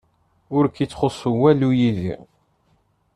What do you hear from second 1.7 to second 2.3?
yid-i.